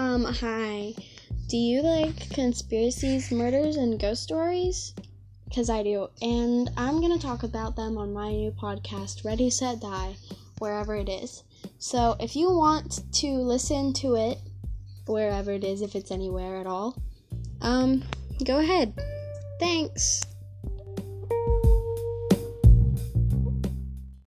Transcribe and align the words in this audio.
Um, 0.00 0.24
hi. 0.24 0.94
Do 1.48 1.58
you 1.58 1.82
like 1.82 2.30
conspiracies, 2.30 3.30
murders, 3.30 3.76
and 3.76 4.00
ghost 4.00 4.22
stories? 4.22 4.94
Because 5.44 5.68
I 5.68 5.82
do. 5.82 6.08
And 6.22 6.70
I'm 6.78 7.02
going 7.02 7.12
to 7.12 7.18
talk 7.18 7.42
about 7.42 7.76
them 7.76 7.98
on 7.98 8.14
my 8.14 8.30
new 8.30 8.50
podcast, 8.50 9.26
Ready, 9.26 9.50
Set, 9.50 9.80
Die, 9.80 10.16
wherever 10.58 10.96
it 10.96 11.10
is. 11.10 11.44
So 11.78 12.16
if 12.18 12.34
you 12.34 12.48
want 12.50 13.12
to 13.16 13.26
listen 13.26 13.92
to 14.00 14.14
it, 14.14 14.38
wherever 15.04 15.52
it 15.52 15.64
is, 15.64 15.82
if 15.82 15.94
it's 15.94 16.10
anywhere 16.10 16.56
at 16.56 16.66
all, 16.66 16.96
um, 17.60 18.02
go 18.42 18.58
ahead. 18.58 18.98
Thanks. 19.58 20.22